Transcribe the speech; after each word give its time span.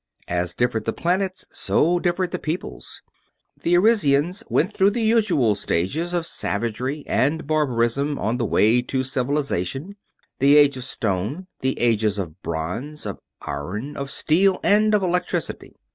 As 0.27 0.55
differed 0.55 0.85
the 0.85 0.93
planets, 0.93 1.45
so 1.51 1.99
differed 1.99 2.31
the 2.31 2.39
peoples. 2.39 3.03
The 3.61 3.77
Arisians 3.77 4.43
went 4.49 4.73
through 4.73 4.89
the 4.89 5.03
usual 5.03 5.53
stages 5.53 6.11
of 6.11 6.25
savagery 6.25 7.03
and 7.05 7.45
barbarism 7.45 8.17
on 8.17 8.37
the 8.37 8.45
way 8.47 8.81
to 8.81 9.03
Civilization. 9.03 9.97
The 10.39 10.57
Age 10.57 10.75
of 10.75 10.85
Stone. 10.85 11.45
The 11.59 11.77
Ages 11.79 12.17
of 12.17 12.41
Bronze, 12.41 13.05
of 13.05 13.19
Iron, 13.43 13.95
of 13.95 14.09
Steel, 14.09 14.59
and 14.63 14.95
of 14.95 15.03
Electricity. 15.03 15.75